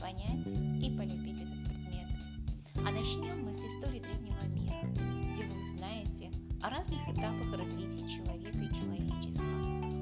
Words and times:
понять 0.00 0.48
и 0.82 0.96
полюбить 0.96 1.40
этот 1.40 1.64
предмет. 1.64 2.08
А 2.76 2.90
начнем 2.90 3.44
мы 3.44 3.52
с 3.52 3.62
истории 3.62 4.00
древнего 4.00 4.42
мира, 4.48 4.80
где 5.32 5.46
вы 5.46 5.60
узнаете 5.60 6.30
о 6.62 6.70
разных 6.70 7.00
этапах 7.08 7.56
развития 7.56 8.08
человека 8.08 8.58
и 8.58 8.74
человечества, 8.74 9.44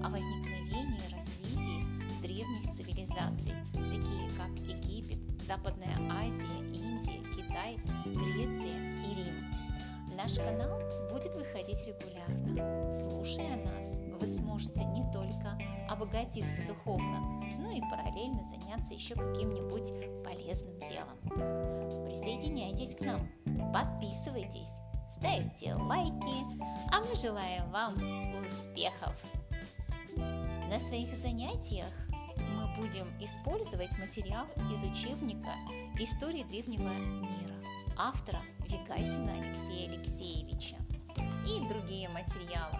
о 0.04 0.10
возникновении 0.10 1.00
и 1.08 1.14
развитии 1.14 1.84
древних 2.22 2.72
цивилизаций, 2.72 3.52
такие 3.72 4.30
как 4.36 4.50
Египет, 4.58 5.18
Западная 5.42 5.96
Азия, 6.10 6.58
Индия, 6.72 7.20
Китай, 7.34 7.78
Греция 8.06 9.02
и 9.02 9.14
Рим. 9.14 9.44
Наш 10.16 10.36
канал 10.36 10.80
будет 11.18 11.34
выходить 11.34 11.84
регулярно. 11.84 12.92
Слушая 12.92 13.56
нас, 13.64 13.98
вы 14.20 14.26
сможете 14.28 14.84
не 14.84 15.02
только 15.10 15.58
обогатиться 15.88 16.62
духовно, 16.64 17.20
но 17.58 17.72
и 17.72 17.80
параллельно 17.80 18.44
заняться 18.44 18.94
еще 18.94 19.14
каким-нибудь 19.16 19.90
полезным 20.22 20.78
делом. 20.78 22.06
Присоединяйтесь 22.06 22.94
к 22.94 23.00
нам, 23.00 23.28
подписывайтесь, 23.72 24.70
ставьте 25.10 25.74
лайки, 25.74 26.62
а 26.92 27.00
мы 27.00 27.16
желаем 27.16 27.68
вам 27.72 27.94
успехов! 28.36 29.20
На 30.16 30.78
своих 30.78 31.12
занятиях 31.16 31.92
мы 32.36 32.76
будем 32.76 33.08
использовать 33.18 33.98
материал 33.98 34.46
из 34.70 34.84
учебника 34.84 35.50
«Истории 35.98 36.44
древнего 36.44 36.92
мира» 36.92 37.56
автора 37.96 38.42
Вегасина 38.68 39.32
Алексея 39.32 39.90
Алексеевича 39.90 40.76
и 41.46 41.68
другие 41.68 42.08
материалы. 42.08 42.78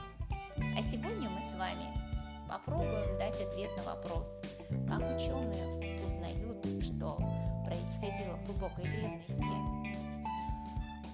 А 0.77 0.83
сегодня 0.83 1.29
мы 1.31 1.43
с 1.43 1.55
вами 1.55 1.87
попробуем 2.49 3.19
дать 3.19 3.41
ответ 3.41 3.71
на 3.77 3.83
вопрос, 3.83 4.41
как 4.89 5.01
ученые 5.17 6.05
узнают, 6.05 6.65
что 6.85 7.17
происходило 7.65 8.37
в 8.37 8.47
глубокой 8.47 8.85
древности. 8.85 9.45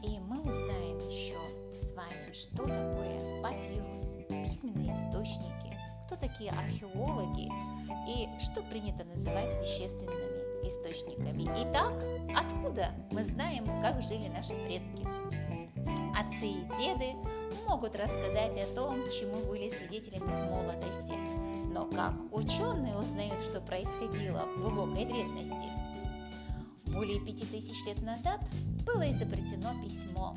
И 0.02 0.18
мы 0.20 0.40
узнаем 0.40 0.98
еще 1.08 1.38
с 1.80 1.92
вами, 1.94 2.32
что 2.32 2.64
такое 2.64 3.42
папирус, 3.42 4.16
письменные 4.28 4.92
источники, 4.92 5.78
кто 6.06 6.16
такие 6.16 6.50
археологи 6.50 7.48
и 8.08 8.28
что 8.40 8.62
принято 8.62 9.04
называть 9.04 9.60
вещественными 9.62 10.66
источниками. 10.66 11.44
Итак, 11.44 11.92
откуда 12.36 12.90
мы 13.10 13.22
знаем, 13.22 13.66
как 13.82 14.02
жили 14.02 14.28
наши 14.28 14.54
предки? 14.64 15.63
Отцы 16.18 16.46
и 16.46 16.66
деды 16.78 17.14
могут 17.68 17.96
рассказать 17.96 18.56
о 18.58 18.74
том, 18.74 18.98
чему 19.10 19.44
были 19.48 19.68
свидетелями 19.68 20.24
в 20.24 20.50
молодости, 20.50 21.12
но 21.72 21.86
как 21.86 22.14
ученые 22.30 22.96
узнают, 22.96 23.40
что 23.40 23.60
происходило 23.60 24.46
в 24.56 24.60
глубокой 24.60 25.04
древности? 25.04 25.66
Более 26.86 27.20
пяти 27.20 27.44
тысяч 27.46 27.84
лет 27.86 28.00
назад 28.02 28.40
было 28.86 29.10
изобретено 29.10 29.70
письмо. 29.82 30.36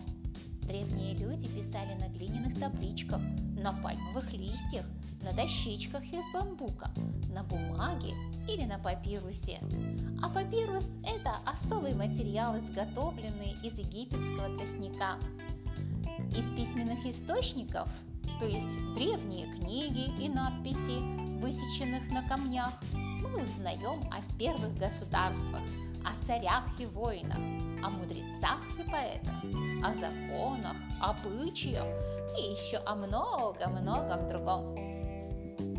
Древние 0.68 1.16
люди 1.16 1.48
писали 1.48 1.94
на 1.96 2.10
глиняных 2.10 2.60
табличках, 2.60 3.22
на 3.58 3.74
пальмовых 3.74 4.32
листьях, 4.34 4.86
на 5.22 5.34
дощечках 5.34 6.04
из 6.04 6.32
бамбука, 6.34 6.92
на 7.34 7.44
бумаге 7.44 8.14
или 8.48 8.66
на 8.66 8.78
папирусе. 8.78 9.60
А 10.22 10.30
папирус– 10.30 10.96
это 11.04 11.38
особый 11.46 11.96
материал, 11.96 12.58
изготовленный 12.58 13.56
из 13.64 13.80
египетского 13.80 14.56
тростника– 14.56 15.18
из 16.36 16.50
письменных 16.50 17.06
источников, 17.06 17.90
то 18.40 18.46
есть 18.46 18.78
древние 18.94 19.48
книги 19.54 20.12
и 20.24 20.30
надписи, 20.30 21.00
высеченных 21.40 22.10
на 22.12 22.28
камнях, 22.28 22.74
мы 22.94 23.44
узнаем 23.44 24.02
о 24.12 24.38
первых 24.38 24.78
государствах, 24.78 25.62
о 26.08 26.24
царях 26.24 26.64
и 26.80 26.86
воинах, 26.86 27.38
о 27.84 27.90
мудрецах 27.90 28.60
и 28.80 28.90
поэтах, 28.90 29.44
о 29.84 29.94
законах, 29.94 30.76
обычаях 31.02 31.86
и 32.38 32.52
еще 32.52 32.78
о 32.86 32.96
многом-многом 32.96 34.28
другом. 34.28 34.76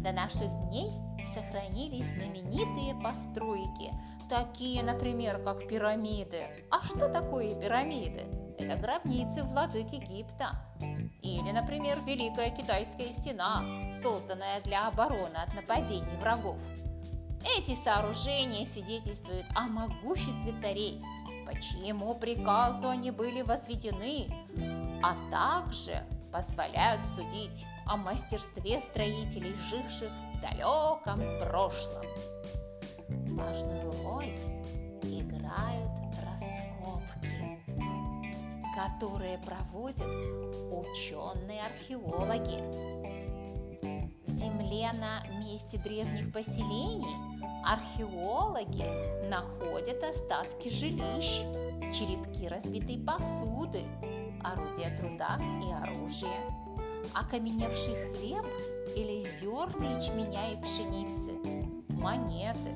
До 0.03 0.12
наших 0.12 0.49
дней 0.69 0.91
сохранились 1.34 2.06
знаменитые 2.06 2.94
постройки, 3.03 3.93
такие, 4.28 4.83
например, 4.83 5.43
как 5.43 5.66
пирамиды. 5.66 6.43
А 6.71 6.84
что 6.84 7.09
такое 7.09 7.55
пирамиды? 7.60 8.25
это 8.59 8.77
гробницы 8.77 9.45
владык 9.45 9.91
Египта. 9.93 10.50
Или, 11.22 11.50
например, 11.53 11.99
Великая 12.06 12.50
Китайская 12.50 13.10
стена, 13.12 13.62
созданная 13.93 14.60
для 14.62 14.89
обороны 14.89 15.37
от 15.37 15.55
нападений 15.55 16.16
врагов. 16.21 16.60
Эти 17.44 17.75
сооружения 17.75 18.65
свидетельствуют 18.65 19.47
о 19.54 19.69
могуществе 19.69 20.53
царей, 20.60 21.03
по 21.47 21.60
чьему 21.60 22.15
приказу 22.15 22.88
они 22.88 23.10
были 23.10 23.43
возведены, 23.43 24.26
а 25.03 25.16
также 25.31 26.04
позволяют 26.32 27.03
судить 27.16 27.65
о 27.87 27.97
мастерстве 27.97 28.81
строителей, 28.81 29.54
живших 29.71 30.10
в 30.34 30.41
далеком 30.41 31.21
прошлом. 31.41 32.04
Важную 33.34 33.91
роль 34.03 34.34
играют 35.03 35.88
которые 38.78 39.38
проводят 39.38 40.06
ученые-археологи. 40.71 42.88
Земле 44.48 44.91
на 44.94 45.26
месте 45.41 45.76
древних 45.76 46.32
поселений 46.32 47.14
археологи 47.62 49.28
находят 49.28 50.03
остатки 50.03 50.70
жилищ, 50.70 51.42
черепки 51.92 52.48
разбитой 52.48 52.98
посуды, 52.98 53.82
орудия 54.42 54.97
труда 54.97 55.38
и 55.62 55.70
оружие, 55.70 56.41
окаменевший 57.12 57.94
хлеб 58.14 58.47
или 58.97 59.20
зерна 59.20 59.97
ячменя 59.97 60.53
и 60.53 60.62
пшеницы, 60.62 61.34
монеты, 61.91 62.75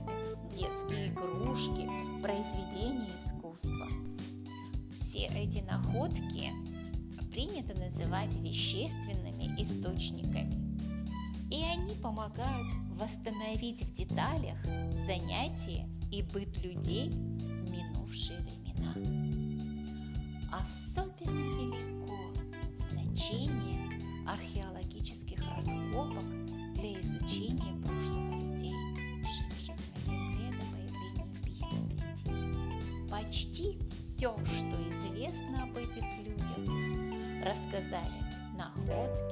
детские 0.55 1.09
игрушки, 1.09 1.89
произведения 2.23 3.09
искусства– 3.17 3.89
все 4.95 5.27
эти 5.37 5.59
находки 5.59 6.53
принято 7.31 7.75
называть 7.79 8.37
вещественными 8.37 9.55
источниками. 9.61 10.62
Они 11.93 12.01
помогают 12.01 12.69
восстановить 12.99 13.83
в 13.83 13.93
деталях 13.93 14.57
занятия 15.07 15.87
и 16.11 16.23
быт 16.23 16.57
людей 16.65 17.11
в 17.11 17.71
минувшие 17.71 18.39
времена. 18.41 18.95
Особенно 20.51 21.51
велико 21.59 22.17
значение 22.79 24.01
археологических 24.27 25.39
раскопок 25.55 26.25
для 26.77 26.99
изучения 26.99 27.77
прошлого 27.85 28.41
людей, 28.41 28.75
живших 29.21 29.77
на 29.95 30.01
Земле 30.01 30.51
до 30.59 30.65
появления 30.73 31.27
письменности. 31.45 33.11
Почти 33.11 33.79
все, 33.91 34.35
что 34.47 34.91
известно 34.91 35.65
об 35.65 35.77
этих 35.77 36.05
людях, 36.25 37.45
рассказали 37.45 38.23
находки 38.57 39.32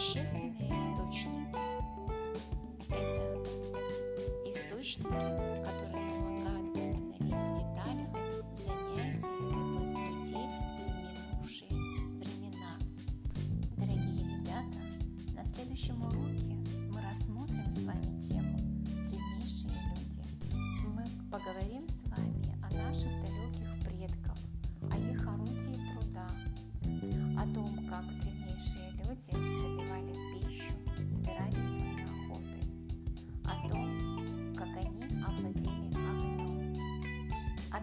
Вещественные 0.00 0.54
источники– 0.70 1.54
это 2.88 3.36
источники, 4.46 5.29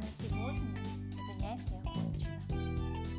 на 0.07 0.13
сегодня 0.13 0.81
занятие 1.27 1.81
окончено. 1.83 2.39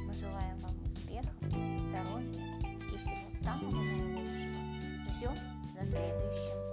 Мы 0.06 0.14
желаем 0.14 0.58
вам 0.60 0.74
успехов, 0.86 1.34
здоровья 1.42 2.58
и 2.62 2.96
всего 2.96 3.30
самого 3.30 3.82
наилучшего. 3.82 4.54
Ждем 5.08 5.34
на 5.78 5.86
следующем. 5.86 6.67